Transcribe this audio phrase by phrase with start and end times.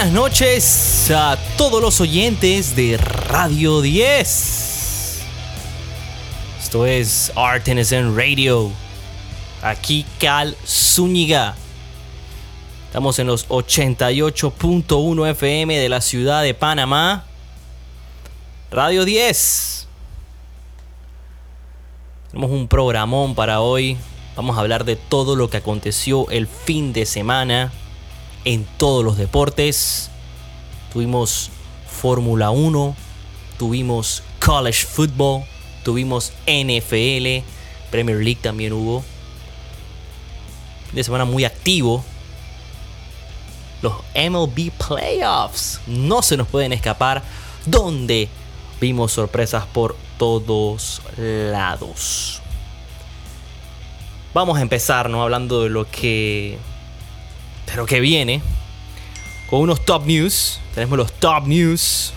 [0.00, 5.20] buenas noches a todos los oyentes de Radio 10.
[6.58, 8.70] Esto es Artisan Radio.
[9.60, 11.54] Aquí Cal Zúñiga.
[12.86, 17.26] Estamos en los 88.1 FM de la ciudad de Panamá.
[18.70, 19.86] Radio 10.
[22.30, 23.98] Tenemos un programón para hoy.
[24.34, 27.70] Vamos a hablar de todo lo que aconteció el fin de semana
[28.44, 30.10] en todos los deportes.
[30.92, 31.50] Tuvimos
[31.86, 32.96] Fórmula 1,
[33.58, 35.44] tuvimos College Football,
[35.84, 37.44] tuvimos NFL,
[37.90, 39.04] Premier League también hubo.
[40.92, 42.04] De semana muy activo.
[43.82, 47.22] Los MLB Playoffs no se nos pueden escapar,
[47.64, 48.28] donde
[48.80, 52.42] vimos sorpresas por todos lados.
[54.34, 55.22] Vamos a empezar, ¿no?
[55.22, 56.58] Hablando de lo que
[57.70, 58.42] pero que viene
[59.48, 60.60] con unos top news.
[60.74, 62.12] Tenemos los top news.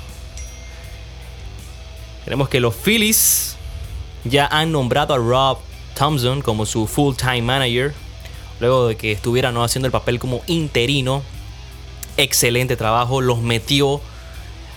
[2.25, 3.55] Tenemos que los Phillies
[4.23, 5.59] ya han nombrado a Rob
[5.95, 7.93] Thompson como su full-time manager.
[8.59, 9.63] Luego de que estuviera ¿no?
[9.63, 11.21] haciendo el papel como interino.
[12.17, 13.21] Excelente trabajo.
[13.21, 14.01] Los metió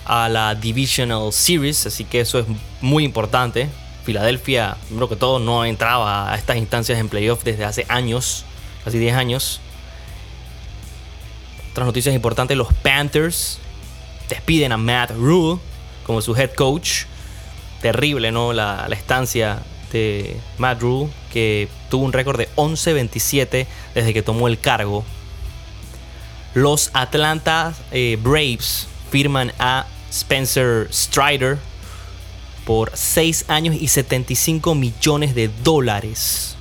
[0.05, 1.87] a la Divisional Series.
[1.87, 2.45] Así que eso es
[2.81, 3.69] muy importante.
[4.03, 8.45] Filadelfia, primero que todo, no entraba a estas instancias en playoffs desde hace años.
[8.83, 9.61] Casi 10 años.
[11.77, 13.59] Otras noticias importantes, los Panthers
[14.27, 15.59] despiden a Matt Rule
[16.07, 17.03] como su head coach.
[17.83, 18.51] Terrible, ¿no?
[18.51, 19.61] La, estancia
[19.91, 25.05] de Matt Rule, que tuvo un récord de 11-27 desde que tomó el cargo.
[26.55, 31.59] Los Atlanta eh, Braves firman a Spencer Strider
[32.65, 36.55] por 6 años y 75 millones de dólares.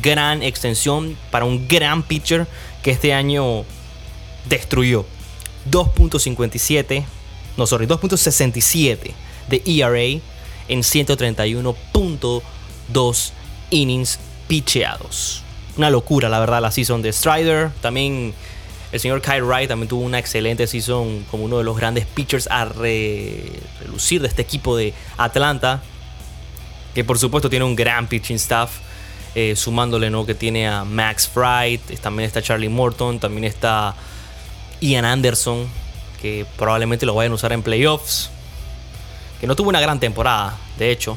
[0.00, 2.46] Gran extensión para un gran pitcher
[2.82, 3.66] que este año
[4.48, 5.04] destruyó
[5.70, 7.04] 2.57,
[7.56, 9.12] no, sorry, 2.67
[9.48, 10.20] de ERA
[10.68, 13.32] en 131.2
[13.70, 15.42] innings pitcheados.
[15.76, 17.72] Una locura, la verdad, la season de Strider.
[17.80, 18.32] También
[18.92, 22.48] el señor Kyle Wright también tuvo una excelente season como uno de los grandes pitchers
[22.48, 25.82] a relucir de este equipo de Atlanta.
[26.94, 28.70] Que por supuesto tiene un gran pitching staff.
[29.36, 30.24] Eh, sumándole ¿no?
[30.24, 33.96] que tiene a Max Fried, también está Charlie Morton, también está
[34.84, 35.66] Ian Anderson,
[36.20, 38.30] que probablemente lo vayan a usar en playoffs,
[39.40, 41.16] que no tuvo una gran temporada, de hecho.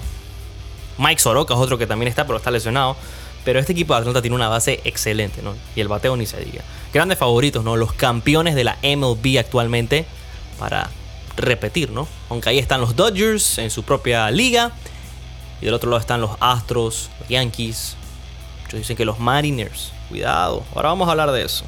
[0.97, 2.95] Mike Soroka es otro que también está, pero está lesionado.
[3.43, 5.53] Pero este equipo de Atlanta tiene una base excelente, ¿no?
[5.75, 6.63] Y el bateo ni se diga.
[6.93, 7.75] Grandes favoritos, ¿no?
[7.75, 10.05] Los campeones de la MLB actualmente
[10.59, 10.89] para
[11.37, 12.07] repetir, ¿no?
[12.29, 14.71] Aunque ahí están los Dodgers en su propia liga.
[15.61, 17.95] Y del otro lado están los Astros, los Yankees.
[18.63, 19.91] Muchos dicen que los Mariners.
[20.09, 20.65] Cuidado.
[20.75, 21.63] Ahora vamos a hablar de eso.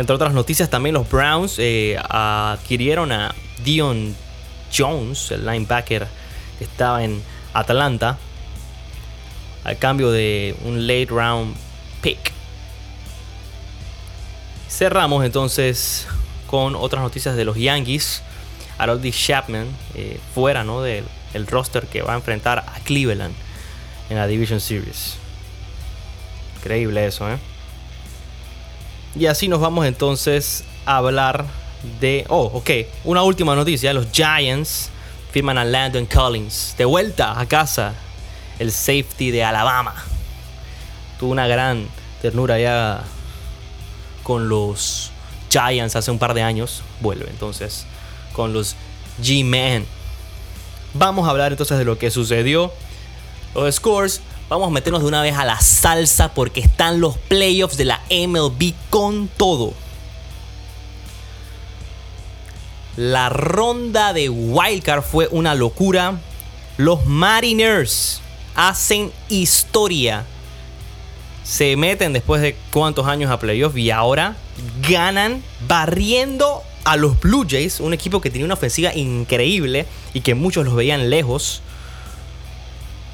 [0.00, 4.16] Entre otras noticias, también los Browns eh, adquirieron a Dion
[4.74, 6.08] Jones, el linebacker
[6.58, 7.22] que estaba en
[7.52, 8.16] Atlanta,
[9.62, 11.54] al cambio de un late round
[12.00, 12.32] pick.
[14.70, 16.08] Cerramos entonces
[16.46, 18.22] con otras noticias de los Yankees.
[18.78, 20.80] Harold Chapman eh, fuera ¿no?
[20.80, 21.04] del
[21.46, 23.34] roster que va a enfrentar a Cleveland
[24.08, 25.18] en la Division Series.
[26.56, 27.49] Increíble eso, ¿eh?
[29.16, 31.44] Y así nos vamos entonces a hablar
[32.00, 32.24] de...
[32.28, 32.70] Oh, ok.
[33.04, 33.92] Una última noticia.
[33.92, 34.90] Los Giants
[35.32, 36.74] firman a Landon Collins.
[36.78, 37.94] De vuelta a casa.
[38.58, 39.94] El safety de Alabama.
[41.18, 41.86] Tuvo una gran
[42.22, 43.02] ternura ya
[44.22, 45.10] con los
[45.50, 46.82] Giants hace un par de años.
[47.00, 47.86] Vuelve entonces
[48.32, 48.76] con los
[49.20, 49.86] G-Men.
[50.94, 52.72] Vamos a hablar entonces de lo que sucedió.
[53.54, 57.76] Los scores Vamos a meternos de una vez a la salsa porque están los playoffs
[57.76, 59.74] de la MLB con todo.
[62.96, 66.18] La ronda de Wildcard fue una locura.
[66.78, 68.22] Los Mariners
[68.56, 70.24] hacen historia.
[71.44, 74.34] Se meten después de cuántos años a playoffs y ahora
[74.82, 80.34] ganan barriendo a los Blue Jays, un equipo que tenía una ofensiva increíble y que
[80.34, 81.62] muchos los veían lejos.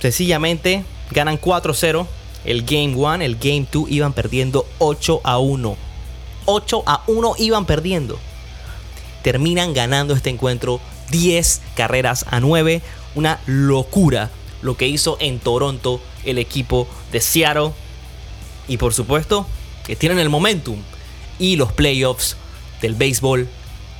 [0.00, 2.06] Sencillamente Ganan 4-0
[2.46, 5.76] el Game 1, el Game 2 iban perdiendo 8 a 1.
[6.44, 8.18] 8 a 1 iban perdiendo.
[9.22, 10.80] Terminan ganando este encuentro
[11.10, 12.82] 10 carreras a 9.
[13.16, 14.30] Una locura
[14.62, 17.72] lo que hizo en Toronto el equipo de Seattle.
[18.68, 19.44] Y por supuesto
[19.84, 20.80] que tienen el momentum.
[21.40, 22.36] Y los playoffs
[22.80, 23.48] del béisbol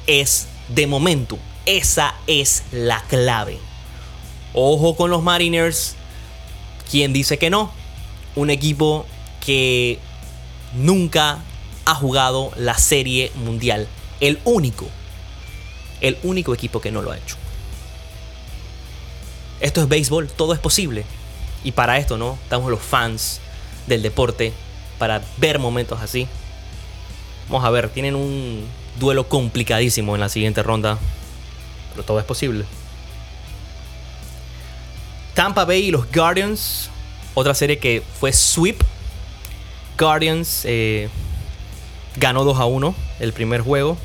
[0.06, 1.40] es de momentum.
[1.66, 3.58] Esa es la clave.
[4.54, 5.95] Ojo con los Mariners
[6.90, 7.72] ¿Quién dice que no?
[8.34, 9.06] Un equipo
[9.44, 9.98] que
[10.74, 11.38] nunca
[11.84, 13.88] ha jugado la serie mundial
[14.20, 14.88] El único,
[16.00, 17.36] el único equipo que no lo ha hecho.
[19.60, 21.04] Esto es béisbol, todo es posible.
[21.64, 22.38] Y para esto, ¿no?
[22.42, 23.40] Estamos los fans
[23.86, 24.52] del deporte
[24.98, 26.28] para ver momentos así.
[27.48, 28.66] Vamos a ver, tienen un
[28.98, 30.98] duelo complicadísimo en la siguiente ronda.
[31.92, 32.64] Pero todo es posible.
[35.36, 36.88] Tampa Bay y los Guardians.
[37.34, 38.82] Otra serie que fue sweep.
[39.98, 41.10] Guardians eh,
[42.16, 43.98] ganó 2 a 1 el primer juego.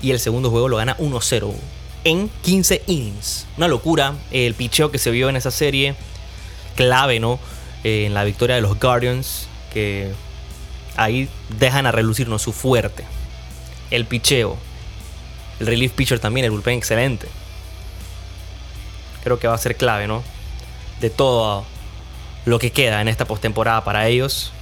[0.00, 1.52] Y el segundo juego lo gana 1-0
[2.04, 3.46] en 15 innings.
[3.58, 5.96] Una locura el picheo que se vio en esa serie.
[6.76, 7.38] Clave, ¿no?
[7.84, 9.48] Eh, en la victoria de los Guardians.
[9.70, 10.12] Que
[10.96, 11.28] ahí
[11.58, 13.04] dejan a relucirnos su fuerte.
[13.90, 14.56] El picheo.
[15.60, 17.28] El relief pitcher también, el bullpen excelente.
[19.24, 20.24] Creo que va a ser clave, ¿no?
[21.04, 21.66] De todo
[22.46, 24.52] lo que queda en esta postemporada para ellos.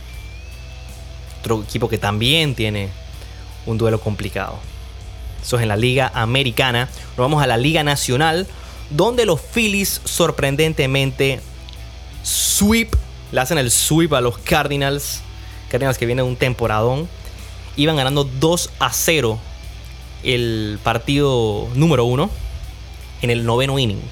[1.39, 2.89] Otro equipo que también tiene
[3.65, 4.59] un duelo complicado.
[5.41, 6.89] Eso es en la Liga Americana.
[7.11, 8.49] Nos vamos a la Liga Nacional,
[8.91, 11.39] donde los Phillies sorprendentemente
[12.25, 12.93] sweep,
[13.31, 15.21] le hacen el sweep a los Cardinals.
[15.71, 17.09] Cardinals que viene de un temporadón.
[17.77, 19.39] Iban ganando 2 a 0
[20.25, 22.29] el partido número 1
[23.23, 24.03] en el noveno inning.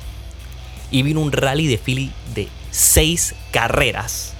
[0.90, 4.34] Y vino un rally de Philly de 6 carreras.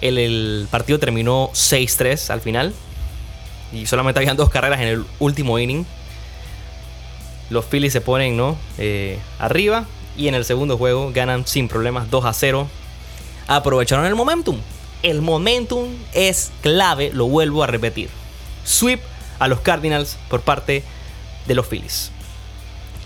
[0.00, 2.74] El, el partido terminó 6-3 al final.
[3.72, 5.84] Y solamente habían dos carreras en el último inning.
[7.50, 8.56] Los Phillies se ponen ¿no?
[8.78, 9.86] Eh, arriba.
[10.16, 12.68] Y en el segundo juego ganan sin problemas 2 a 0.
[13.48, 14.58] Aprovecharon el momentum.
[15.02, 18.08] El momentum es clave, lo vuelvo a repetir.
[18.64, 19.00] Sweep
[19.38, 20.82] a los Cardinals por parte
[21.46, 22.10] de los Phillies.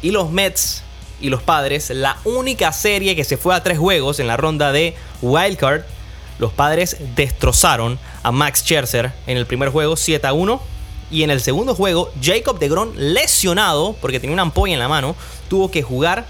[0.02, 0.84] Y los Mets
[1.20, 4.72] y los Padres, la única serie que se fue a tres juegos en la ronda
[4.72, 5.82] de Wildcard
[6.38, 10.60] los padres destrozaron a Max Scherzer en el primer juego 7 a 1.
[11.10, 14.88] Y en el segundo juego, Jacob de Gron, lesionado porque tenía una ampolla en la
[14.88, 15.16] mano,
[15.48, 16.26] tuvo que jugar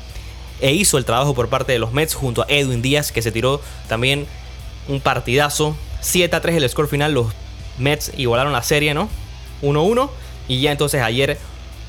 [0.60, 3.32] e hizo el trabajo por parte de los Mets junto a Edwin Díaz, que se
[3.32, 4.26] tiró también
[4.86, 5.76] un partidazo.
[6.00, 7.26] 7 a 3 el score final, los
[7.76, 9.08] Mets igualaron la serie, ¿no?
[9.62, 10.08] 1-1.
[10.46, 11.38] Y ya entonces ayer,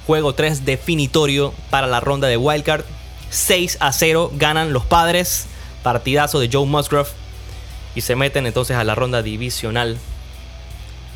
[0.10, 2.84] juego 3 definitorio para la ronda de Wildcard.
[3.30, 5.46] 6 a 0 ganan los padres.
[5.84, 7.12] Partidazo de Joe Musgrove
[7.94, 10.00] y se meten entonces a la ronda divisional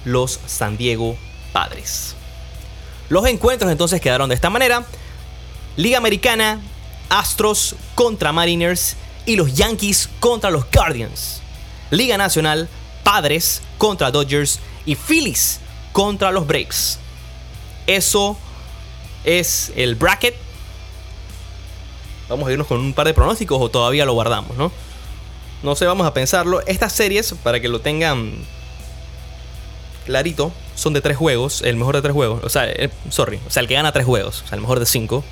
[0.06, 1.18] los San Diego
[1.52, 2.16] Padres.
[3.10, 4.86] Los encuentros entonces quedaron de esta manera.
[5.76, 6.62] Liga Americana,
[7.10, 8.96] Astros contra Mariners
[9.26, 11.42] y los Yankees contra los Guardians.
[11.90, 12.70] Liga Nacional,
[13.04, 15.62] Padres contra Dodgers y Phillies
[15.94, 17.00] contra los Braves.
[17.88, 18.38] Eso
[19.24, 20.36] es el bracket.
[22.30, 24.72] Vamos a irnos con un par de pronósticos o todavía lo guardamos, ¿no?
[25.62, 26.62] No sé, vamos a pensarlo.
[26.66, 28.34] Estas series, para que lo tengan
[30.06, 31.62] clarito, son de tres juegos.
[31.62, 32.44] El mejor de tres juegos.
[32.44, 33.40] O sea, eh, sorry.
[33.48, 34.42] O sea, el que gana tres juegos.
[34.44, 35.24] O sea, el mejor de cinco.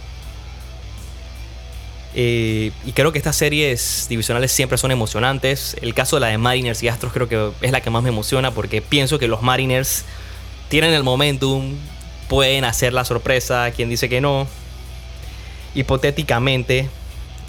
[2.13, 5.75] Eh, y creo que estas series divisionales siempre son emocionantes.
[5.81, 8.09] El caso de la de Mariners y Astros creo que es la que más me
[8.09, 10.05] emociona porque pienso que los Mariners
[10.69, 11.75] tienen el momentum,
[12.31, 14.47] pueden hacer la sorpresa, quien dice que no.
[15.75, 16.87] Hipotéticamente,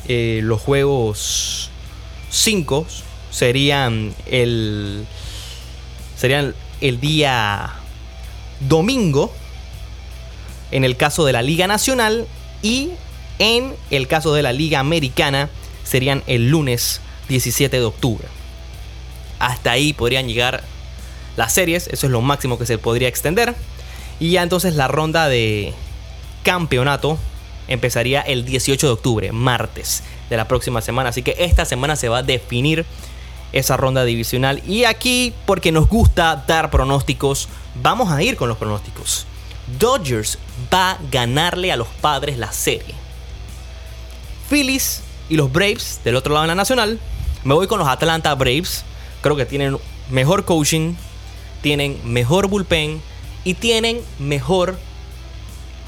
[0.09, 1.71] eh, los juegos
[2.31, 2.85] 5
[3.31, 5.07] serían el,
[6.17, 7.75] serían el día
[8.59, 9.33] domingo
[10.73, 12.27] en el caso de la Liga Nacional
[12.61, 12.91] y
[13.39, 15.49] en el caso de la Liga Americana
[15.85, 18.27] serían el lunes 17 de octubre.
[19.39, 20.65] Hasta ahí podrían llegar
[21.37, 23.55] las series, eso es lo máximo que se podría extender.
[24.23, 25.75] Y ya entonces la ronda de
[26.45, 27.19] campeonato
[27.67, 31.09] empezaría el 18 de octubre, martes de la próxima semana.
[31.09, 32.87] Así que esta semana se va a definir
[33.53, 34.63] esa ronda divisional.
[34.65, 37.49] Y aquí, porque nos gusta dar pronósticos,
[37.83, 39.27] vamos a ir con los pronósticos.
[39.81, 40.39] Dodgers
[40.73, 42.95] va a ganarle a los padres la serie.
[44.49, 47.01] Phillies y los Braves del otro lado en la nacional.
[47.43, 48.85] Me voy con los Atlanta Braves.
[49.21, 49.79] Creo que tienen
[50.11, 50.95] mejor coaching,
[51.61, 53.03] tienen mejor bullpen
[53.45, 54.79] y tienen mejor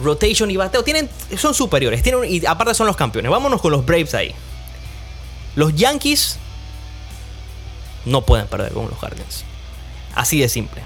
[0.01, 0.83] rotation y bateo.
[0.83, 2.03] Tienen, son superiores.
[2.03, 3.31] Tienen, y aparte son los campeones.
[3.31, 4.35] Vámonos con los Braves ahí.
[5.55, 6.39] Los Yankees
[8.05, 9.45] no pueden perder con los Guardians.
[10.15, 10.83] Así de simple.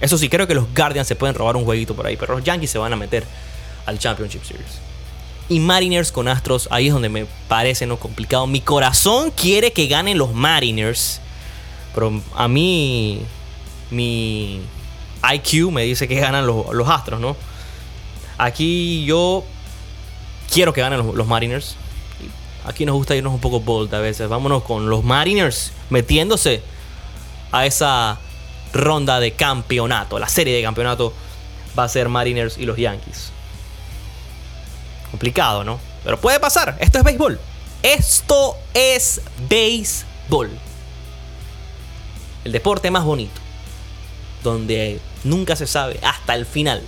[0.00, 2.44] Eso sí, creo que los Guardians se pueden robar un jueguito por ahí, pero los
[2.44, 3.24] Yankees se van a meter
[3.86, 4.78] al Championship Series.
[5.48, 8.46] Y Mariners con Astros, ahí es donde me parece no complicado.
[8.46, 11.20] Mi corazón quiere que ganen los Mariners,
[11.94, 13.20] pero a mí
[13.90, 14.60] mi
[15.22, 17.36] IQ me dice que ganan los, los Astros, ¿no?
[18.38, 19.44] Aquí yo
[20.50, 21.76] quiero que ganen los, Mariners.
[22.64, 24.28] Aquí nos gusta irnos un poco bold a veces.
[24.28, 26.62] Vámonos con los Mariners metiéndose
[27.52, 28.18] a esa
[28.72, 31.12] ronda de campeonato, la serie de campeonato
[31.78, 33.30] va a ser Mariners y los Yankees.
[35.10, 35.80] Complicado, ¿no?
[36.04, 36.76] Pero puede pasar.
[36.80, 37.40] Esto es béisbol.
[37.82, 40.50] Esto es béisbol.
[42.44, 43.40] El deporte más bonito.
[44.42, 46.82] Donde nunca se sabe hasta el final.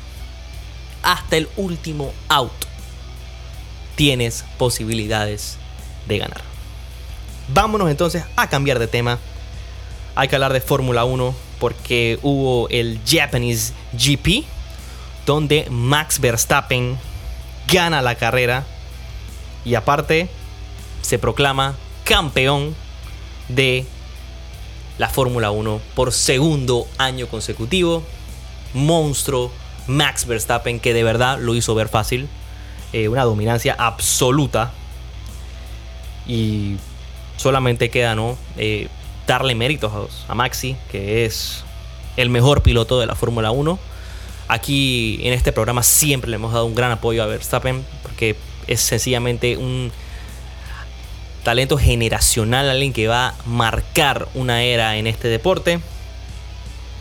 [1.02, 2.52] Hasta el último out.
[3.96, 5.58] Tienes posibilidades
[6.06, 6.40] de ganar.
[7.48, 9.18] Vámonos entonces a cambiar de tema.
[10.14, 14.44] Hay que hablar de Fórmula 1 porque hubo el Japanese GP
[15.26, 16.98] donde Max Verstappen
[17.68, 18.64] gana la carrera
[19.64, 20.28] y aparte
[21.02, 22.74] se proclama campeón
[23.48, 23.86] de
[24.98, 28.02] la Fórmula 1 por segundo año consecutivo.
[28.74, 29.52] Monstruo
[29.86, 32.28] Max Verstappen que de verdad lo hizo ver fácil.
[32.92, 34.72] Eh, una dominancia absoluta.
[36.26, 36.76] Y
[37.36, 38.36] solamente queda ¿no?
[38.56, 38.88] Eh,
[39.26, 41.64] darle méritos a, Maxi, que es
[42.16, 43.78] el mejor piloto de la Fórmula 1.
[44.48, 48.36] Aquí en este programa siempre le hemos dado un gran apoyo a Verstappen porque
[48.66, 49.90] es sencillamente un
[51.42, 55.80] talento generacional, alguien que va a marcar una era en este deporte.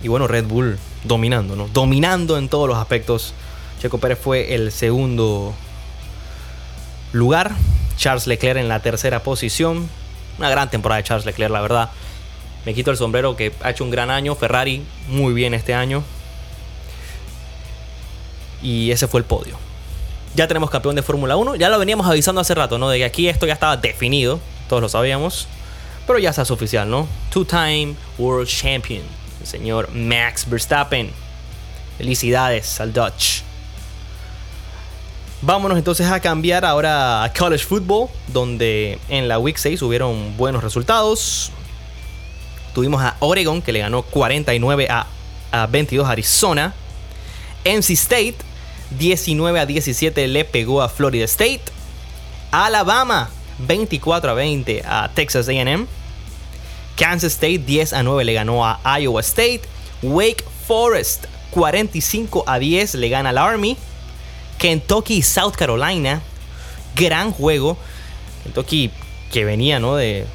[0.01, 1.67] Y bueno, Red Bull dominando, ¿no?
[1.67, 3.33] Dominando en todos los aspectos.
[3.81, 5.53] Checo Pérez fue el segundo
[7.13, 7.51] lugar.
[7.97, 9.89] Charles Leclerc en la tercera posición.
[10.37, 11.89] Una gran temporada de Charles Leclerc, la verdad.
[12.65, 14.35] Me quito el sombrero que ha hecho un gran año.
[14.35, 16.03] Ferrari muy bien este año.
[18.61, 19.57] Y ese fue el podio.
[20.35, 21.55] Ya tenemos campeón de Fórmula 1.
[21.55, 22.89] Ya lo veníamos avisando hace rato, ¿no?
[22.89, 24.39] De que aquí esto ya estaba definido.
[24.69, 25.47] Todos lo sabíamos.
[26.07, 27.07] Pero ya se hace oficial, ¿no?
[27.31, 29.03] Two-time World Champion.
[29.41, 31.11] El señor Max Verstappen.
[31.97, 33.41] Felicidades al Dutch.
[35.41, 40.63] Vámonos entonces a cambiar ahora a College Football, donde en la Week 6 hubieron buenos
[40.63, 41.51] resultados.
[42.75, 45.07] Tuvimos a Oregon, que le ganó 49 a,
[45.51, 46.73] a 22 a Arizona.
[47.65, 48.37] NC State
[48.99, 51.63] 19 a 17 le pegó a Florida State.
[52.51, 53.29] Alabama
[53.59, 55.87] 24 a 20 a Texas AM.
[57.01, 59.61] Kansas State 10 a 9 le ganó a Iowa State.
[60.03, 63.75] Wake Forest 45 a 10 le gana al Army.
[64.59, 66.21] Kentucky South Carolina.
[66.95, 67.75] Gran juego.
[68.43, 68.91] Kentucky
[69.31, 69.95] que venía ¿no?
[69.95, 70.27] de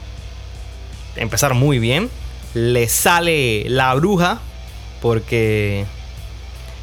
[1.14, 2.10] empezar muy bien.
[2.54, 4.40] Le sale la bruja
[5.00, 5.86] porque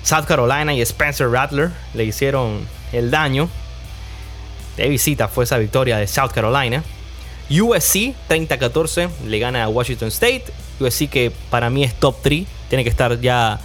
[0.03, 3.49] South Carolina y Spencer Rattler le hicieron el daño.
[4.77, 6.85] De visita fue esa victoria de South Carolina.
[7.49, 10.45] USC 30-14 le gana a Washington State.
[10.79, 12.45] USC que para mí es top 3.
[12.69, 13.59] Tiene que estar ya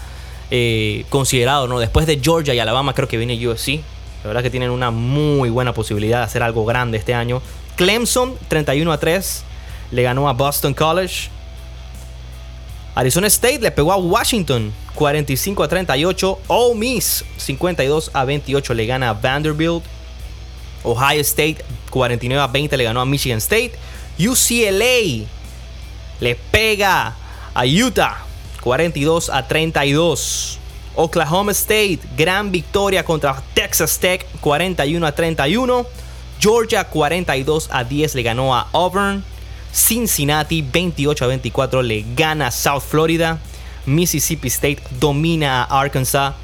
[0.50, 1.78] eh, considerado, ¿no?
[1.78, 3.80] Después de Georgia y Alabama creo que viene USC.
[4.22, 7.40] La verdad que tienen una muy buena posibilidad de hacer algo grande este año.
[7.76, 9.44] Clemson 31 a 3
[9.92, 11.30] le ganó a Boston College.
[12.94, 16.38] Arizona State le pegó a Washington 45 a 38.
[16.48, 19.84] Ole Miss 52 a 28 le gana a Vanderbilt.
[20.82, 21.58] Ohio State
[21.90, 23.72] 49 a 20 le ganó a Michigan State.
[24.18, 25.26] UCLA
[26.20, 27.14] le pega
[27.54, 28.28] a Utah
[28.60, 30.58] 42 a 32.
[30.94, 35.86] Oklahoma State, gran victoria contra Texas Tech 41 a 31.
[36.40, 39.22] Georgia 42 a 10 le ganó a Auburn.
[39.72, 43.38] Cincinnati 28 a 24 le gana a South Florida.
[43.86, 46.34] Mississippi State domina a Arkansas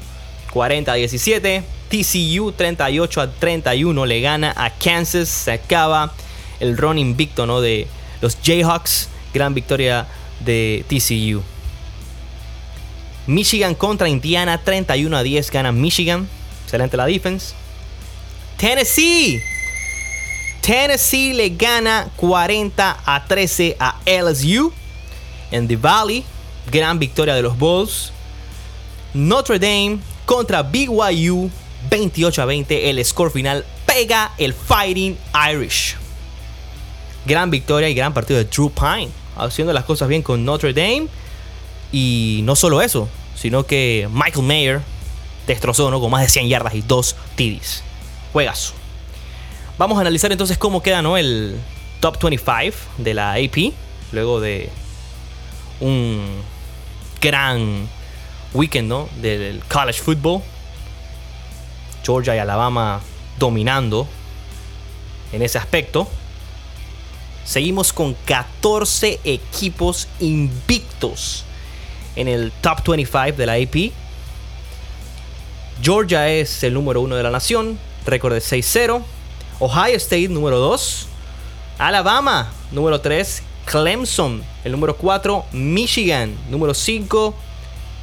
[0.51, 1.74] 40 a 17.
[1.89, 5.29] TCU 38 a 31 le gana a Kansas.
[5.29, 6.13] Se acaba
[6.59, 7.61] el run invicto ¿no?
[7.61, 7.87] de
[8.21, 9.09] los Jayhawks.
[9.33, 10.07] Gran victoria
[10.39, 11.43] de TCU.
[13.27, 16.27] Michigan contra Indiana 31 a 10 gana Michigan.
[16.63, 17.53] Excelente la defense.
[18.57, 19.41] Tennessee.
[20.61, 24.71] Tennessee le gana 40 a 13 a LSU.
[25.51, 26.23] En The Valley,
[26.71, 28.11] gran victoria de los Bulls.
[29.13, 31.49] Notre Dame contra BYU
[31.89, 32.89] 28 a 20.
[32.89, 35.17] El score final pega el Fighting
[35.51, 35.95] Irish.
[37.25, 39.09] Gran victoria y gran partido de Drew Pine.
[39.35, 41.07] Haciendo las cosas bien con Notre Dame.
[41.91, 44.81] Y no solo eso, sino que Michael Mayer
[45.47, 45.99] destrozó ¿no?
[45.99, 47.83] con más de 100 yardas y 2 TDs.
[48.33, 48.73] Juegazo.
[49.77, 51.17] Vamos a analizar entonces cómo queda ¿no?
[51.17, 51.59] el
[51.99, 53.73] top 25 de la AP.
[54.11, 54.69] Luego de
[55.79, 56.41] un
[57.21, 57.87] gran
[58.53, 59.09] weekend ¿no?
[59.21, 60.41] del college football.
[62.05, 63.01] Georgia y Alabama
[63.39, 64.07] dominando
[65.31, 66.07] en ese aspecto.
[67.43, 71.43] Seguimos con 14 equipos invictos
[72.15, 73.91] en el top 25 de la AP.
[75.81, 79.01] Georgia es el número uno de la nación, récord de 6-0.
[79.59, 81.07] Ohio State, número 2.
[81.77, 83.43] Alabama, número 3.
[83.65, 85.45] Clemson, el número 4.
[85.51, 87.35] Michigan, número 5.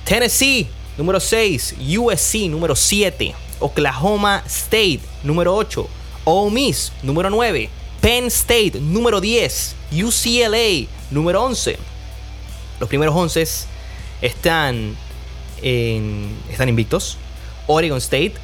[0.04, 0.68] Tennessee,
[0.98, 1.76] número 6.
[1.98, 3.34] USC, número 7.
[3.62, 5.88] Oklahoma State, número 8.
[6.24, 7.70] Ole Miss, número 9.
[8.00, 9.76] Penn State, número 10.
[9.92, 11.78] UCLA, número 11.
[12.80, 13.46] Los primeros 11
[14.22, 14.96] están,
[15.62, 17.18] en, están invictos.
[17.66, 18.34] Oregon State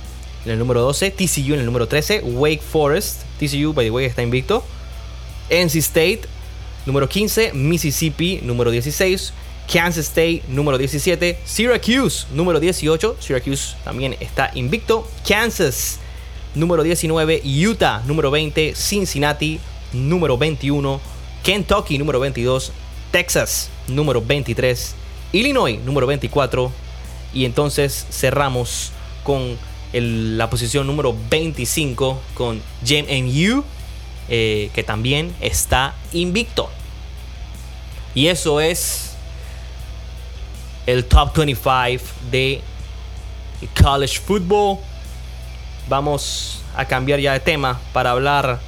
[0.44, 1.10] en el número 12.
[1.10, 2.22] TCU en el número 13.
[2.22, 3.22] Wake Forest.
[3.38, 4.64] TCU, by the way, está invicto.
[5.50, 6.20] NC State,
[6.86, 7.52] número 15.
[7.52, 9.32] Mississippi, número 16.
[9.70, 11.38] Kansas State, número 17.
[11.44, 13.16] Syracuse, número 18.
[13.20, 15.06] Syracuse también está invicto.
[15.26, 15.98] Kansas,
[16.54, 17.42] número 19.
[17.44, 18.74] Utah, número 20.
[18.74, 19.60] Cincinnati,
[19.92, 21.00] número 21.
[21.42, 22.72] Kentucky, número 22.
[23.10, 24.94] Texas, número 23.
[25.32, 26.72] Illinois, número 24.
[27.34, 29.58] Y entonces cerramos con
[29.92, 33.64] la posición número 25 con JMU,
[34.28, 36.70] eh, que también está invicto.
[38.14, 39.07] Y eso es
[40.88, 42.62] el top 25 de
[43.78, 44.78] college football.
[45.86, 48.58] Vamos a cambiar ya de tema para hablar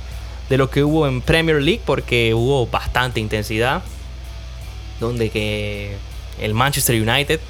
[0.50, 3.82] de lo que hubo en Premier League porque hubo bastante intensidad.
[5.00, 5.96] Donde que
[6.38, 7.40] el Manchester United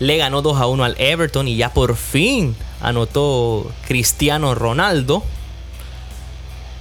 [0.00, 5.22] le ganó 2 a 1 al Everton y ya por fin anotó Cristiano Ronaldo.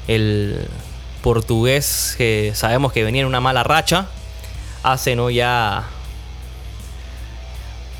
[0.08, 0.67] El
[1.22, 4.08] portugués que sabemos que venía en una mala racha.
[4.82, 5.92] Hace no ya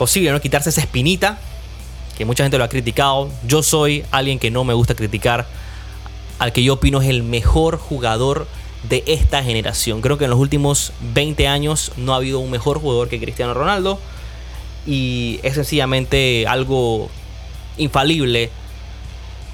[0.04, 1.38] posible no quitarse esa espinita
[2.18, 3.30] que mucha gente lo ha criticado.
[3.48, 5.46] Yo soy alguien que no me gusta criticar
[6.40, 8.46] al que yo opino es el mejor jugador
[8.90, 10.02] de esta generación.
[10.02, 13.54] Creo que en los últimos 20 años no ha habido un mejor jugador que Cristiano
[13.54, 13.98] Ronaldo
[14.86, 17.10] y es sencillamente algo
[17.78, 18.50] infalible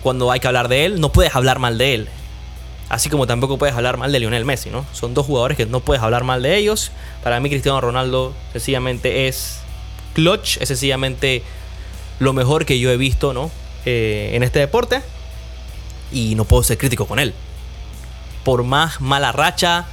[0.02, 1.00] cuando hay que hablar de él.
[1.00, 2.10] No puedes hablar mal de él.
[2.90, 4.84] Así como tampoco puedes hablar mal de Lionel Messi, ¿no?
[4.94, 6.92] Son dos jugadores que no puedes hablar mal de ellos.
[7.22, 9.62] Para mí Cristiano Ronaldo sencillamente es
[10.20, 11.44] clutch, es sencillamente
[12.20, 13.50] lo mejor que yo he visto ¿no?
[13.86, 15.02] Eh, en este deporte.
[16.12, 17.34] Y no puedo ser crítico con él.
[18.44, 19.86] Por más mala racha,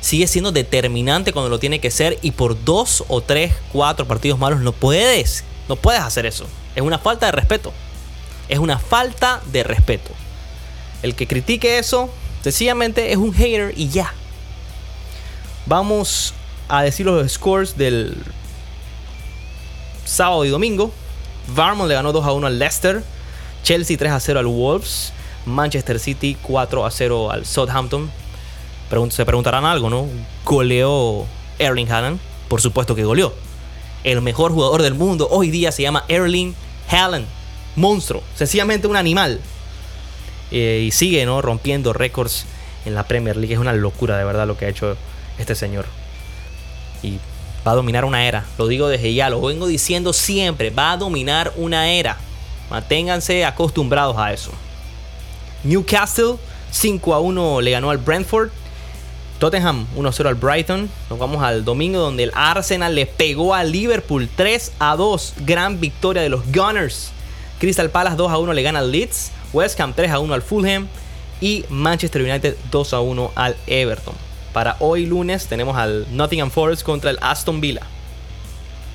[0.00, 2.18] sigue siendo determinante cuando lo tiene que ser.
[2.22, 5.44] Y por dos o tres, cuatro partidos malos no puedes.
[5.68, 6.46] No puedes hacer eso.
[6.74, 7.72] Es una falta de respeto.
[8.48, 10.10] Es una falta de respeto.
[11.02, 12.10] El que critique eso,
[12.42, 14.12] sencillamente es un hater y ya.
[15.66, 16.34] Vamos
[16.68, 18.16] a decir los scores del
[20.10, 20.92] sábado y domingo.
[21.54, 23.02] Varmont le ganó 2 a 1 al Leicester.
[23.62, 25.12] Chelsea 3 a 0 al Wolves.
[25.46, 28.10] Manchester City 4 a 0 al Southampton.
[29.10, 30.08] Se preguntarán algo, ¿no?
[30.44, 31.24] ¿Goleó
[31.58, 32.18] Erling Haaland?
[32.48, 33.32] Por supuesto que goleó.
[34.02, 36.54] El mejor jugador del mundo hoy día se llama Erling
[36.90, 37.26] Haaland.
[37.76, 38.22] Monstruo.
[38.34, 39.40] Sencillamente un animal.
[40.50, 41.40] Eh, y sigue, ¿no?
[41.40, 42.46] Rompiendo récords
[42.84, 43.54] en la Premier League.
[43.54, 44.96] Es una locura, de verdad, lo que ha hecho
[45.38, 45.86] este señor.
[47.02, 47.20] Y
[47.66, 48.44] va a dominar una era.
[48.58, 50.70] Lo digo desde ya, lo vengo diciendo siempre.
[50.70, 52.16] Va a dominar una era.
[52.70, 54.52] Manténganse acostumbrados a eso.
[55.64, 56.36] Newcastle
[56.70, 58.50] 5 a 1 le ganó al Brentford.
[59.38, 60.90] Tottenham 1-0 al Brighton.
[61.08, 65.34] Nos vamos al domingo donde el Arsenal le pegó al Liverpool 3 a 2.
[65.40, 67.10] Gran victoria de los Gunners.
[67.58, 69.32] Crystal Palace 2 a 1 le gana al Leeds.
[69.52, 70.88] West Ham 3 a 1 al Fulham.
[71.40, 74.29] Y Manchester United 2 a 1 al Everton.
[74.52, 77.82] Para hoy lunes tenemos al Nottingham Forest contra el Aston Villa.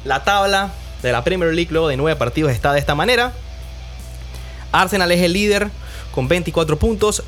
[0.04, 3.34] La tabla de la Premier League luego de 9 partidos está de esta manera.
[4.72, 5.70] Arsenal es el líder
[6.12, 7.24] con 24 puntos.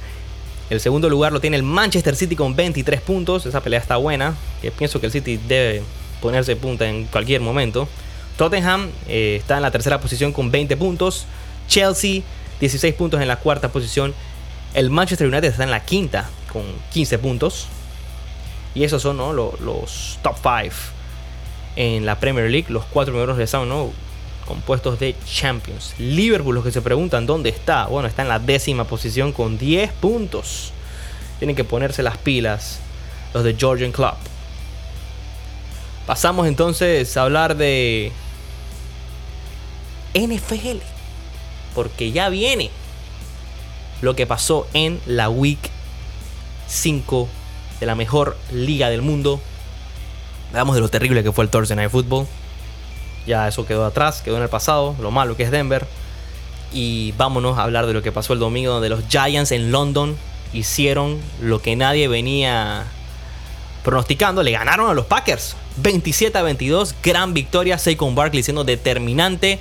[0.70, 3.46] El segundo lugar lo tiene el Manchester City con 23 puntos.
[3.46, 4.36] Esa pelea está buena.
[4.62, 5.82] Que pienso que el City debe
[6.22, 7.88] ponerse punta en cualquier momento.
[8.38, 11.26] Tottenham eh, está en la tercera posición con 20 puntos.
[11.70, 12.22] Chelsea
[12.60, 14.13] 16 puntos en la cuarta posición.
[14.74, 17.68] El Manchester United está en la quinta con 15 puntos.
[18.78, 20.76] Y esos son los, top 5
[21.76, 22.68] en la Premier League.
[22.70, 23.92] Los cuatro primeros están ¿no?
[24.46, 25.96] compuestos de Champions.
[25.98, 27.88] Liverpool, los que se preguntan dónde está.
[27.88, 30.74] Bueno, está en la décima posición con 10 puntos.
[31.40, 32.80] Tienen que ponerse las pilas
[33.34, 34.13] los de Georgian Club.
[36.06, 38.12] Pasamos entonces a hablar de
[40.13, 40.84] NFL.
[41.74, 42.70] Porque ya viene
[44.04, 45.72] lo que pasó en la Week
[46.68, 47.28] 5
[47.80, 49.40] de la mejor liga del mundo.
[50.50, 52.28] Hablamos de lo terrible que fue el Thursday Night Football.
[53.26, 55.86] Ya eso quedó atrás, quedó en el pasado, lo malo que es Denver.
[56.72, 60.16] Y vámonos a hablar de lo que pasó el domingo, donde los Giants en London
[60.54, 62.86] hicieron lo que nadie venía
[63.84, 64.44] pronosticando.
[64.44, 66.96] Le ganaron a los Packers 27 a 22.
[67.04, 67.78] Gran victoria.
[67.78, 69.60] Saquon Barkley siendo determinante.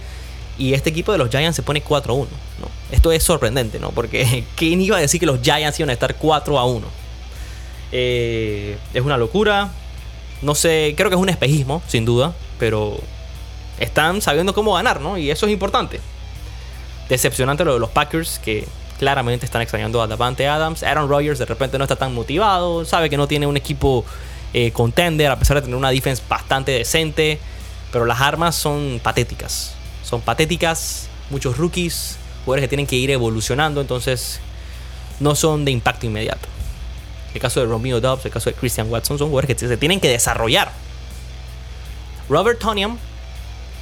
[0.58, 2.28] Y este equipo de los Giants se pone 4 a 1.
[2.60, 2.68] ¿no?
[2.90, 3.90] Esto es sorprendente, ¿no?
[3.90, 7.05] Porque ¿quién iba a decir que los Giants iban a estar 4 a 1?
[7.92, 9.70] Eh, es una locura.
[10.42, 12.98] No sé, creo que es un espejismo, sin duda, pero
[13.78, 15.18] están sabiendo cómo ganar, ¿no?
[15.18, 16.00] Y eso es importante.
[17.08, 18.66] Decepcionante lo de los Packers, que
[18.98, 20.82] claramente están extrañando a Davante Adams.
[20.82, 24.04] Aaron Rodgers de repente no está tan motivado, sabe que no tiene un equipo
[24.52, 27.38] eh, contender, a pesar de tener una defense bastante decente.
[27.92, 29.74] Pero las armas son patéticas.
[30.02, 34.40] Son patéticas, muchos rookies, jugadores que tienen que ir evolucionando, entonces
[35.20, 36.48] no son de impacto inmediato.
[37.36, 40.00] El caso de Romeo Dobbs, el caso de Christian Watson son jugadores que se tienen
[40.00, 40.72] que desarrollar.
[42.30, 42.96] Robert Toniam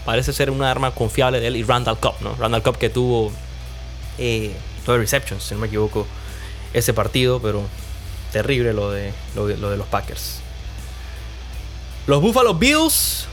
[0.05, 2.35] parece ser una arma confiable de él y Randall Cobb, ¿no?
[2.35, 3.31] Randall Cobb que tuvo
[4.19, 4.57] eh,
[4.88, 6.05] receptions, si no me equivoco,
[6.73, 7.62] ese partido, pero
[8.33, 10.40] terrible lo de, lo de, los Packers.
[12.09, 13.27] Los Buffalo Bills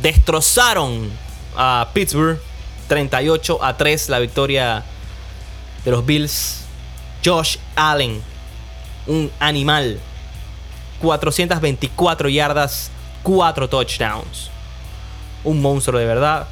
[0.00, 1.12] destrozaron
[1.56, 2.40] a Pittsburgh
[2.88, 4.84] 38 a 3 la victoria
[5.84, 6.62] de los Bills.
[7.24, 8.20] Josh Allen,
[9.06, 9.98] un animal.
[11.00, 12.90] 424 yardas,
[13.22, 14.50] 4 touchdowns.
[15.42, 16.46] Un monstruo de verdad.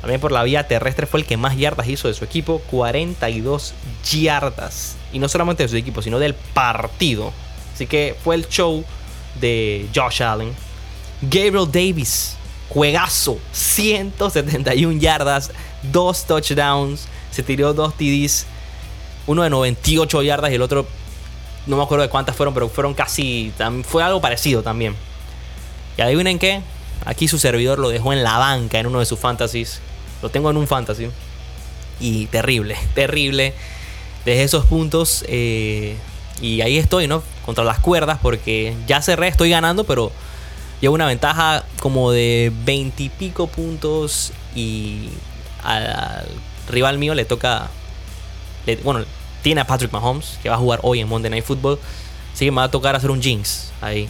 [0.00, 2.60] También por la vía terrestre fue el que más yardas hizo de su equipo.
[2.70, 3.74] 42
[4.10, 4.96] yardas.
[5.12, 7.32] Y no solamente de su equipo, sino del partido.
[7.72, 8.84] Así que fue el show
[9.40, 10.52] de Josh Allen.
[11.22, 12.36] Gabriel Davis.
[12.68, 13.38] Juegazo.
[13.52, 15.52] 171 yardas.
[15.84, 17.06] 2 touchdowns.
[17.30, 18.46] Se tiró 2 TDs.
[19.28, 20.84] Uno de 98 yardas y el otro
[21.66, 23.52] no me acuerdo de cuántas fueron, pero fueron casi.
[23.84, 24.94] Fue algo parecido también.
[25.96, 26.62] Y adivinen qué.
[27.04, 29.80] Aquí su servidor lo dejó en la banca en uno de sus fantasies.
[30.22, 31.08] Lo tengo en un fantasy.
[32.00, 33.54] Y terrible, terrible.
[34.24, 35.24] Desde esos puntos.
[35.28, 35.96] Eh,
[36.40, 37.22] y ahí estoy, ¿no?
[37.44, 38.18] Contra las cuerdas.
[38.20, 40.10] Porque ya cerré, estoy ganando, pero
[40.80, 44.32] llevo una ventaja como de 20 y pico puntos.
[44.56, 45.10] Y
[45.62, 46.26] al,
[46.68, 47.68] rival mío le toca.
[48.82, 49.04] bueno,
[49.42, 51.78] tiene a Patrick Mahomes, que va a jugar hoy en Monday Night Football.
[52.32, 54.08] Así que me va a tocar hacer un jinx ahí.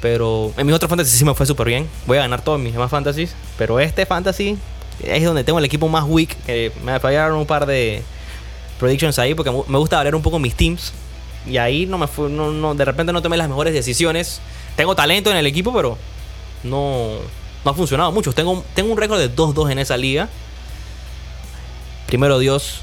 [0.00, 1.88] Pero en mis otros fantasy sí me fue súper bien.
[2.06, 3.34] Voy a ganar todos mis demás fantasies.
[3.56, 4.56] Pero este fantasy
[5.02, 6.36] es donde tengo el equipo más weak.
[6.84, 8.02] Me fallaron un par de
[8.78, 10.92] predictions ahí porque me gusta variar un poco mis teams.
[11.46, 14.40] Y ahí no me fue, no, de repente no tomé las mejores decisiones.
[14.76, 15.98] Tengo talento en el equipo, pero
[16.62, 17.14] no,
[17.64, 18.32] no ha funcionado mucho.
[18.32, 20.28] Tengo, tengo un récord de 2-2 en esa liga.
[22.06, 22.82] Primero Dios,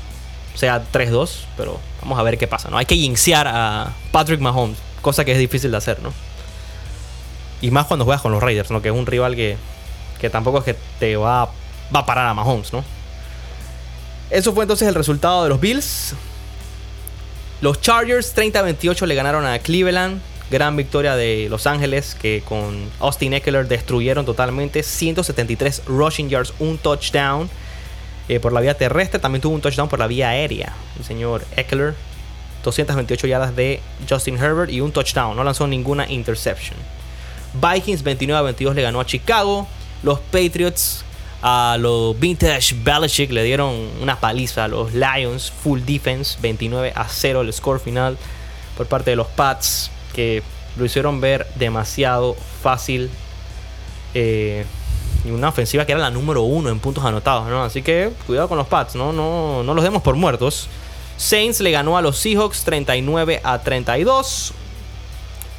[0.56, 2.78] sea 3-2, pero vamos a ver qué pasa, ¿no?
[2.78, 6.14] Hay que jinxear a Patrick Mahomes, cosa que es difícil de hacer, ¿no?
[7.62, 8.82] Y más cuando juegas con los Raiders, ¿no?
[8.82, 9.58] Que es un rival que,
[10.20, 11.46] que tampoco es que te va,
[11.94, 12.84] va a parar a Mahomes, ¿no?
[14.30, 16.16] Eso fue entonces el resultado de los Bills.
[17.62, 20.22] Los Chargers 30-28 le ganaron a Cleveland.
[20.52, 24.84] Gran victoria de Los Ángeles que con Austin Eckler destruyeron totalmente.
[24.84, 27.50] 173 rushing yards, un touchdown
[28.30, 29.20] eh, por la vía terrestre.
[29.20, 30.74] También tuvo un touchdown por la vía aérea.
[30.98, 31.96] El señor Eckler.
[32.64, 35.36] 228 yardas de Justin Herbert y un touchdown.
[35.36, 36.78] No lanzó ninguna interception.
[37.54, 39.68] Vikings 29 a 22 le ganó a Chicago.
[40.04, 41.06] Los Patriots
[41.42, 45.52] a los Vintage Belichick le dieron una paliza a los Lions.
[45.64, 48.18] Full defense 29 a 0 el score final
[48.76, 50.42] por parte de los Pats que
[50.76, 53.10] lo hicieron ver demasiado fácil.
[54.14, 54.66] Eh,
[55.26, 57.64] y una ofensiva que era la número uno en puntos anotados, ¿no?
[57.64, 59.64] Así que cuidado con los Pats, ¿no?
[59.64, 60.68] Los demos por muertos.
[61.18, 64.54] Saints le ganó a los Seahawks 39 a 32.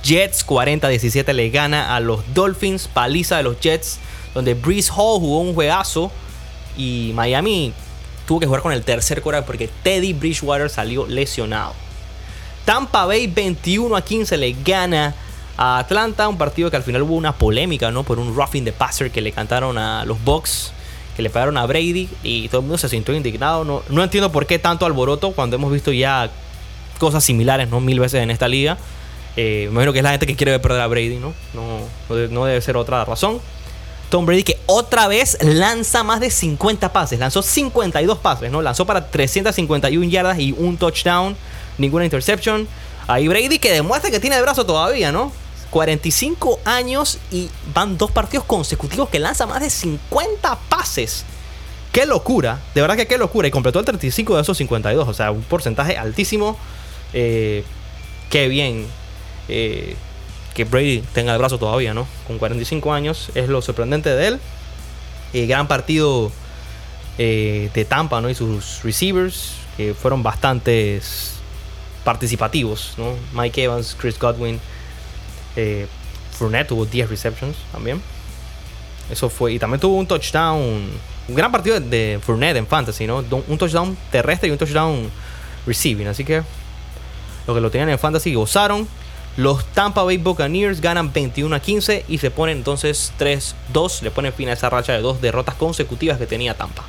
[0.02, 2.88] Jets 40-17 le gana a los Dolphins.
[2.88, 3.98] Paliza de los Jets.
[4.34, 6.12] Donde Breeze Hall jugó un juegazo.
[6.76, 7.72] Y Miami
[8.26, 11.72] tuvo que jugar con el tercer quarterback porque Teddy Bridgewater salió lesionado.
[12.64, 15.14] Tampa Bay 21 a 15 le gana
[15.56, 16.28] a Atlanta.
[16.28, 18.02] Un partido que al final hubo una polémica, ¿no?
[18.02, 20.72] Por un roughing the passer que le cantaron a los Bucks.
[21.16, 22.08] Que le pagaron a Brady.
[22.22, 23.64] Y todo el mundo se sintió indignado.
[23.64, 26.30] No, no entiendo por qué tanto alboroto cuando hemos visto ya
[26.98, 27.80] cosas similares, ¿no?
[27.80, 28.78] Mil veces en esta liga.
[29.36, 31.34] Eh, me imagino que es la gente que quiere ver perder a Brady, ¿no?
[31.52, 33.40] No, no debe ser otra razón.
[34.08, 37.18] Tom Brady que otra vez lanza más de 50 pases.
[37.18, 38.62] Lanzó 52 pases, ¿no?
[38.62, 41.36] Lanzó para 351 yardas y un touchdown.
[41.78, 42.66] Ninguna interception.
[43.08, 45.32] Ahí Brady que demuestra que tiene el brazo todavía, ¿no?
[45.76, 51.26] 45 años y van dos partidos consecutivos que lanza más de 50 pases.
[51.92, 52.62] ¡Qué locura!
[52.74, 53.46] De verdad que qué locura.
[53.46, 55.06] Y completó el 35 de esos 52.
[55.06, 56.56] O sea, un porcentaje altísimo.
[57.12, 57.62] Eh,
[58.30, 58.86] qué bien
[59.50, 59.96] eh,
[60.54, 62.06] que Brady tenga el brazo todavía, ¿no?
[62.26, 64.40] Con 45 años, es lo sorprendente de él.
[65.34, 66.32] Eh, gran partido
[67.18, 68.30] eh, de Tampa, ¿no?
[68.30, 71.02] Y sus receivers, que fueron bastante
[72.02, 73.12] participativos, ¿no?
[73.34, 74.58] Mike Evans, Chris Godwin,
[75.56, 75.86] eh,
[76.32, 78.00] Fournette tuvo 10 receptions también.
[79.10, 80.60] Eso fue, y también tuvo un touchdown,
[81.28, 83.24] un gran partido de Fournette en fantasy, ¿no?
[83.48, 85.10] Un touchdown terrestre y un touchdown
[85.66, 86.42] receiving, así que
[87.46, 88.88] los que lo tenían en fantasy gozaron.
[89.36, 94.00] Los Tampa Bay Buccaneers ganan 21 a 15 y se ponen entonces 3-2.
[94.00, 96.84] Le ponen fin a esa racha de dos derrotas consecutivas que tenía Tampa.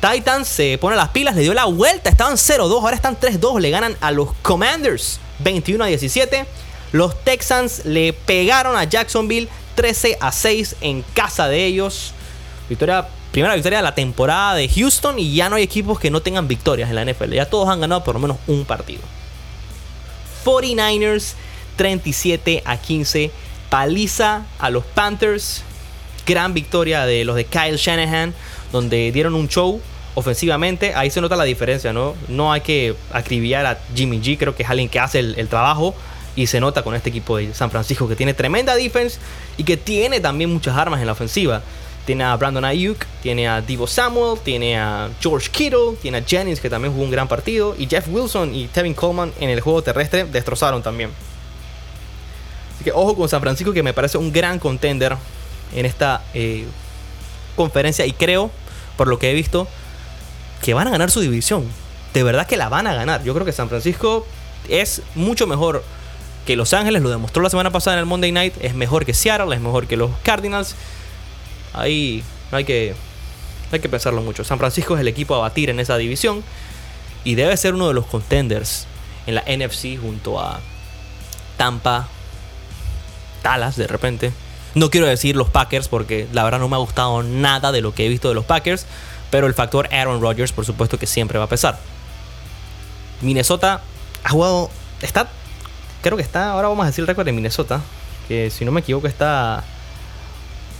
[0.00, 3.70] Titans se pone las pilas, le dio la vuelta, estaban 0-2, ahora están 3-2, le
[3.70, 6.46] ganan a los Commanders 21 a 17.
[6.92, 12.12] Los Texans le pegaron a Jacksonville 13 a 6 en casa de ellos.
[12.68, 16.20] Victoria, primera victoria de la temporada de Houston y ya no hay equipos que no
[16.20, 17.32] tengan victorias en la NFL.
[17.32, 19.02] Ya todos han ganado por lo menos un partido.
[20.44, 21.34] 49ers
[21.76, 23.30] 37 a 15.
[23.70, 25.62] Paliza a los Panthers.
[26.26, 28.34] Gran victoria de los de Kyle Shanahan
[28.72, 29.80] donde dieron un show
[30.14, 32.14] ofensivamente, ahí se nota la diferencia, ¿no?
[32.28, 35.94] No hay que acribillar a Jimmy G, creo que es alguien que hace el, trabajo
[36.38, 39.18] y se nota con este equipo de San Francisco que tiene tremenda defense
[39.56, 41.62] y que tiene también muchas armas en la ofensiva.
[42.06, 46.60] Tiene a Brandon Ayuk, tiene a Divo Samuel, tiene a George Kittle, tiene a Jennings
[46.60, 49.82] que también jugó un gran partido y Jeff Wilson y Tevin Coleman en el juego
[49.82, 51.10] terrestre destrozaron también.
[52.76, 55.16] Así que ojo con San Francisco que me parece un gran contender
[55.74, 56.66] en esta eh,
[57.56, 58.52] conferencia y creo,
[58.96, 59.66] por lo que he visto,
[60.62, 61.66] que van a ganar su división.
[62.14, 63.24] De verdad que la van a ganar.
[63.24, 64.24] Yo creo que San Francisco
[64.68, 65.82] es mucho mejor
[66.48, 69.12] que Los Ángeles, lo demostró la semana pasada en el Monday Night, es mejor que
[69.12, 70.76] Seattle, es mejor que los Cardinals.
[71.74, 72.94] Ahí no hay que,
[73.70, 74.44] hay que pensarlo mucho.
[74.44, 76.42] San Francisco es el equipo a batir en esa división
[77.22, 78.86] y debe ser uno de los contenders
[79.26, 80.60] en la NFC junto a
[81.58, 82.08] Tampa,
[83.42, 84.32] Dallas de repente.
[84.74, 87.92] No quiero decir los Packers porque la verdad no me ha gustado nada de lo
[87.92, 88.86] que he visto de los Packers,
[89.30, 91.78] pero el factor Aaron Rodgers por supuesto que siempre va a pesar.
[93.20, 93.82] Minnesota
[94.24, 94.70] ha jugado,
[95.02, 95.28] está,
[96.02, 97.80] creo que está, ahora vamos a decir el récord de Minnesota,
[98.26, 99.64] que si no me equivoco está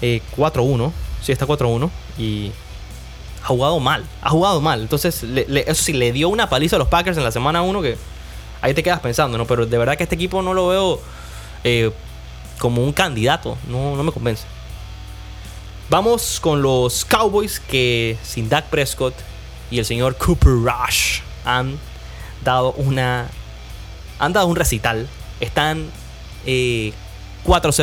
[0.00, 2.52] 4-1, eh, sí está 4-1 y
[3.42, 4.82] ha jugado mal, ha jugado mal.
[4.82, 7.96] Entonces, eso sí, le dio una paliza a los Packers en la semana 1 que
[8.60, 9.46] ahí te quedas pensando, ¿no?
[9.46, 11.00] Pero de verdad que este equipo no lo veo
[11.64, 11.90] eh,
[12.58, 13.56] como un candidato.
[13.68, 14.44] No, no me convence.
[15.90, 19.14] Vamos con los Cowboys que sin Dak Prescott
[19.70, 21.78] y el señor Cooper Rush han
[22.44, 23.28] dado una.
[24.18, 25.08] Han dado un recital.
[25.40, 25.86] Están
[26.46, 26.92] 4-0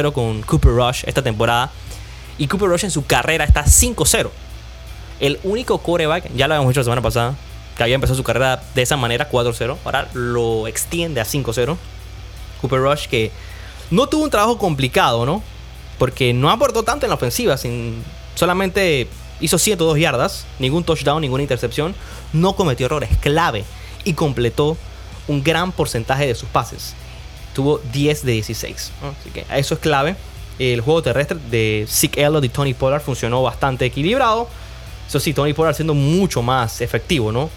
[0.09, 1.71] eh, con Cooper Rush esta temporada.
[2.37, 4.29] Y Cooper Rush en su carrera está 5-0.
[5.19, 7.35] El único coreback, ya lo habíamos dicho la semana pasada,
[7.77, 9.77] que había empezado su carrera de esa manera, 4-0.
[9.85, 11.77] Ahora lo extiende a 5-0.
[12.61, 13.31] Cooper Rush que
[13.91, 15.41] no tuvo un trabajo complicado, ¿no?
[15.97, 18.03] Porque no aportó tanto en la ofensiva, sin,
[18.35, 19.07] solamente
[19.39, 21.95] hizo 102 yardas, ningún touchdown, ninguna intercepción,
[22.33, 23.63] no cometió errores clave
[24.03, 24.77] y completó
[25.27, 26.93] un gran porcentaje de sus pases.
[27.53, 28.91] Tuvo 10 de 16.
[29.19, 30.15] Así que eso es clave.
[30.59, 34.47] El juego terrestre de Zeke Elliott y Tony Pollard funcionó bastante equilibrado.
[35.07, 37.49] Eso sí, Tony Pollard siendo mucho más efectivo, ¿no?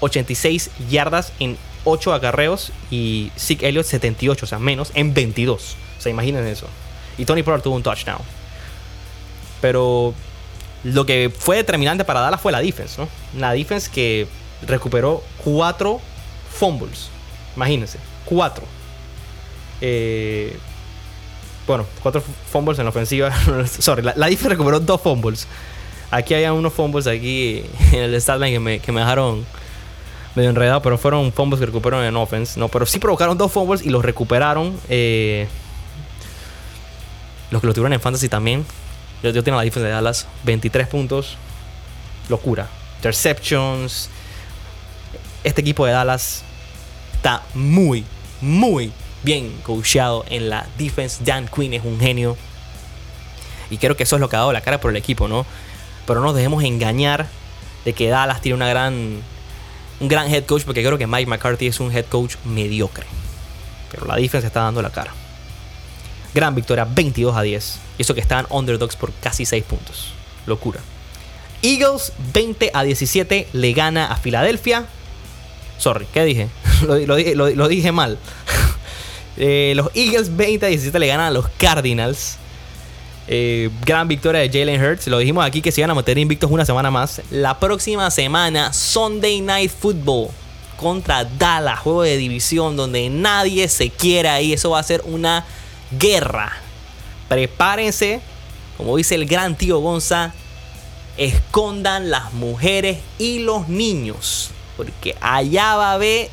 [0.00, 5.76] 86 yardas en 8 acarreos y Zeke Elliott 78, o sea, menos en 22.
[5.98, 6.66] O sea, imaginen eso.
[7.16, 8.20] Y Tony Pollard tuvo un touchdown.
[9.60, 10.14] Pero
[10.84, 13.08] lo que fue determinante para Dallas fue la defense, ¿no?
[13.38, 14.28] La defense que
[14.66, 16.00] recuperó 4
[16.56, 17.08] fumbles.
[17.56, 18.64] Imagínense, 4.
[19.80, 20.56] Eh,
[21.66, 23.32] bueno, 4 fumbles en la ofensiva.
[23.66, 25.46] Sorry, la, defense recuperó 2 fumbles.
[26.10, 29.44] Aquí hay unos fumbles aquí en el statline que me, que me dejaron
[30.36, 32.60] medio enredado, pero fueron fumbles que recuperaron en offense.
[32.60, 34.78] No, pero sí provocaron dos fumbles y los recuperaron.
[34.88, 35.48] Eh,
[37.50, 38.64] los que lo tuvieron en fantasy también.
[39.22, 40.26] Yo, yo tengo la defensa de Dallas.
[40.44, 41.36] 23 puntos.
[42.28, 42.68] Locura.
[42.96, 44.10] Interceptions.
[45.46, 46.42] Este equipo de Dallas
[47.14, 48.04] está muy,
[48.40, 48.90] muy
[49.22, 51.22] bien coachado en la defense.
[51.22, 52.36] Dan Quinn es un genio.
[53.70, 55.46] Y creo que eso es lo que ha dado la cara por el equipo, ¿no?
[56.04, 57.28] Pero no nos dejemos engañar
[57.84, 59.22] de que Dallas tiene una gran
[60.00, 63.06] un gran head coach porque creo que Mike McCarthy es un head coach mediocre.
[63.92, 65.14] Pero la defensa está dando la cara.
[66.34, 67.78] Gran victoria, 22 a 10.
[67.98, 70.12] Y eso que estaban underdogs por casi 6 puntos.
[70.44, 70.80] Locura.
[71.62, 74.86] Eagles 20 a 17 le gana a Filadelfia.
[75.78, 76.48] Sorry, ¿qué dije?
[77.06, 78.18] lo, dije mal.
[79.38, 82.38] Eh, los Eagles 20 a 17 le ganan a los Cardinals.
[83.28, 85.08] Eh, gran victoria de Jalen Hurts.
[85.08, 87.20] Lo dijimos aquí que se iban a meter invictos una semana más.
[87.30, 90.30] La próxima semana, Sunday Night Football
[90.76, 95.44] contra Dallas, juego de división donde nadie se quiera y eso va a ser una
[95.98, 96.52] guerra.
[97.28, 98.20] Prepárense,
[98.76, 100.32] como dice el gran tío Gonza,
[101.16, 106.30] escondan las mujeres y los niños, porque allá va a haber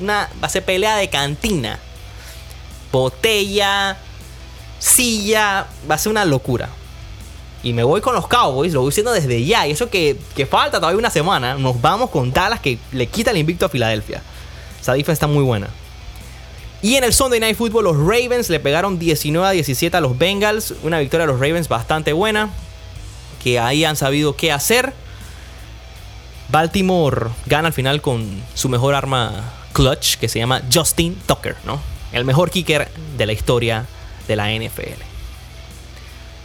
[0.00, 1.78] una va a ser pelea de cantina.
[2.90, 3.96] Botella,
[4.78, 6.68] silla, va a ser una locura.
[7.62, 9.66] Y me voy con los Cowboys, lo voy diciendo desde ya.
[9.66, 10.18] Y eso que,
[10.50, 14.20] falta todavía una semana, nos vamos con Dallas que le quita el invicto a Filadelfia.
[14.80, 15.68] Esa defensa está muy buena.
[16.82, 20.18] Y en el Sunday Night Football los Ravens le pegaron 19 a 17 a los
[20.18, 20.74] Bengals.
[20.82, 22.50] Una victoria de los Ravens bastante buena.
[23.44, 24.92] Que ahí han sabido qué hacer.
[26.52, 29.32] Baltimore gana al final con su mejor arma
[29.72, 31.80] clutch que se llama Justin Tucker, ¿no?
[32.12, 33.86] El mejor kicker de la historia
[34.28, 35.00] de la NFL.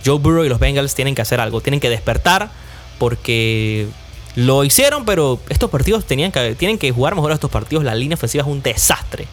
[0.06, 2.50] Joe Burrow y los Bengals tienen que hacer algo, tienen que despertar
[2.98, 3.88] porque
[4.36, 7.84] lo hicieron, pero estos partidos tenían que, tienen que jugar mejor estos partidos.
[7.84, 9.28] La línea ofensiva es un desastre.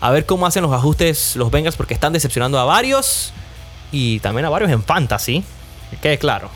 [0.00, 3.32] A ver cómo hacen los ajustes los Bengals porque están decepcionando a varios
[3.90, 5.42] y también a varios en fantasy.
[5.90, 6.48] Que quede claro.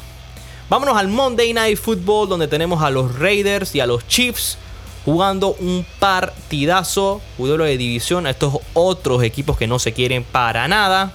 [0.70, 4.58] Vámonos al Monday Night Football donde tenemos a los Raiders y a los Chiefs
[5.06, 10.68] jugando un partidazo, duelo de división a estos otros equipos que no se quieren para
[10.68, 11.14] nada.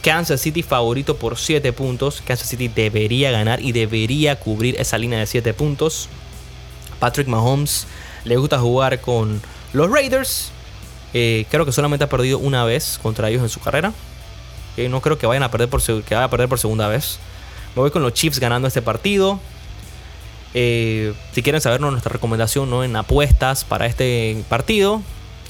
[0.00, 2.22] Kansas City favorito por 7 puntos.
[2.26, 6.08] Kansas City debería ganar y debería cubrir esa línea de 7 puntos.
[6.98, 7.86] Patrick Mahomes
[8.24, 9.42] le gusta jugar con
[9.74, 10.52] los Raiders.
[11.12, 13.92] Eh, creo que solamente ha perdido una vez contra ellos en su carrera.
[14.78, 17.18] Eh, no creo que vayan a perder por, que vaya a perder por segunda vez.
[17.74, 19.40] Me voy con los Chiefs ganando este partido.
[20.54, 22.84] Eh, si quieren saber nuestra recomendación ¿no?
[22.84, 25.02] en apuestas para este partido,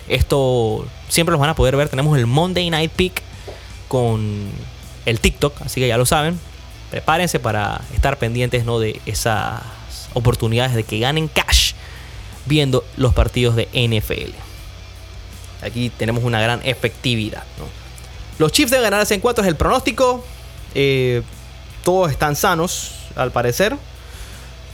[0.08, 1.88] esto siempre los van a poder ver.
[1.90, 3.22] Tenemos el Monday Night Pick
[3.88, 4.48] con
[5.04, 6.40] el TikTok, así que ya lo saben.
[6.90, 8.78] Prepárense para estar pendientes ¿no?
[8.78, 9.62] de esas
[10.14, 11.74] oportunidades de que ganen cash
[12.46, 14.32] viendo los partidos de NFL.
[15.62, 17.42] Aquí tenemos una gran efectividad.
[18.38, 20.24] Los Chiefs deben ganar ese encuentro, es el pronóstico.
[20.74, 21.22] Eh,
[21.84, 23.76] todos están sanos, al parecer.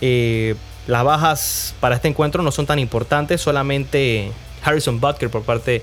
[0.01, 0.55] Eh,
[0.87, 5.83] las bajas para este encuentro no son tan importantes, solamente Harrison Butker por parte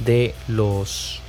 [0.00, 1.20] de los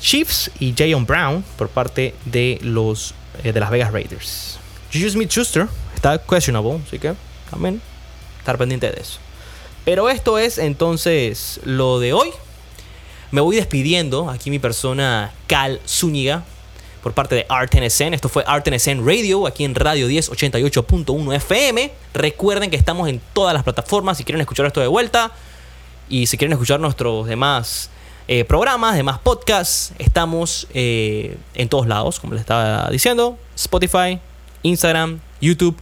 [0.00, 4.58] Chiefs y Jayon Brown por parte de los eh, de las Vegas Raiders.
[4.92, 7.14] Juju Smith Schuster está questionable, así que
[7.50, 7.80] también
[8.38, 9.18] estar pendiente de eso.
[9.84, 12.30] Pero esto es entonces lo de hoy.
[13.30, 14.30] Me voy despidiendo.
[14.30, 16.44] Aquí mi persona Cal Zúñiga
[17.02, 18.14] por parte de RTNSN.
[18.14, 21.92] Esto fue RTNSN Radio, aquí en Radio 10 88.1 FM.
[22.14, 25.32] Recuerden que estamos en todas las plataformas si quieren escuchar esto de vuelta.
[26.08, 27.90] Y si quieren escuchar nuestros demás
[28.28, 33.38] eh, programas, demás podcasts, estamos eh, en todos lados, como les estaba diciendo.
[33.54, 34.20] Spotify,
[34.62, 35.76] Instagram, YouTube.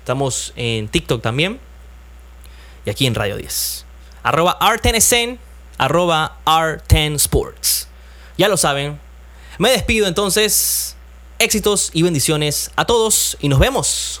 [0.00, 1.58] Estamos en TikTok también.
[2.84, 3.86] Y aquí en Radio 10.
[4.22, 5.38] Arroba R10SN,
[5.78, 7.88] arroba R10 Sports.
[8.36, 8.98] Ya lo saben,
[9.60, 10.96] me despido entonces.
[11.38, 14.20] Éxitos y bendiciones a todos y nos vemos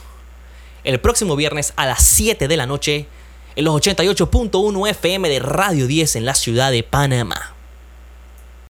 [0.84, 3.06] el próximo viernes a las 7 de la noche
[3.56, 7.54] en los 88.1 FM de Radio 10 en la ciudad de Panamá.